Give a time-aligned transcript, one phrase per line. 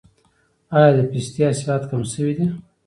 [0.77, 2.45] آیا د پستې حاصلات کم شوي دي؟